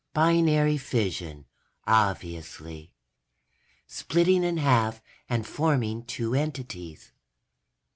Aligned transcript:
_Binary 0.13 0.79
fission, 0.79 1.45
obviously. 1.85 2.91
Splitting 3.85 4.43
in 4.43 4.57
half 4.57 4.99
and 5.29 5.45
forming 5.45 6.05
two 6.05 6.33
entities. 6.33 7.11